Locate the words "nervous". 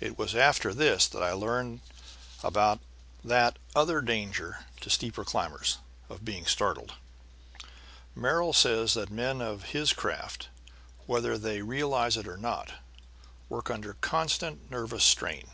14.68-15.04